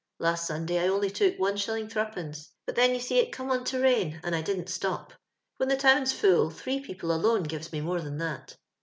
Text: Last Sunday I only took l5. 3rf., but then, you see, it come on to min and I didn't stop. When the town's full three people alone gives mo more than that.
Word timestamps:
Last 0.17 0.47
Sunday 0.47 0.79
I 0.83 0.87
only 0.87 1.11
took 1.11 1.37
l5. 1.37 1.87
3rf., 1.93 2.49
but 2.65 2.73
then, 2.75 2.95
you 2.95 2.99
see, 2.99 3.19
it 3.19 3.31
come 3.31 3.51
on 3.51 3.63
to 3.65 3.77
min 3.77 4.19
and 4.23 4.35
I 4.35 4.41
didn't 4.41 4.69
stop. 4.69 5.13
When 5.57 5.69
the 5.69 5.77
town's 5.77 6.11
full 6.11 6.49
three 6.49 6.79
people 6.79 7.11
alone 7.11 7.43
gives 7.43 7.71
mo 7.71 7.81
more 7.81 8.01
than 8.01 8.17
that. 8.17 8.57